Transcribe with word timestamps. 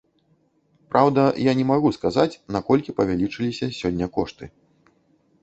Праўда, 0.93 1.25
я 1.47 1.53
не 1.59 1.65
магу 1.73 1.91
сказаць, 1.97 2.33
наколькі 2.57 2.97
павялічыліся 3.01 3.65
сёння 3.83 4.05
кошты. 4.19 4.45